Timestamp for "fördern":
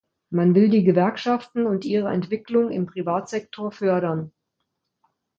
3.71-4.31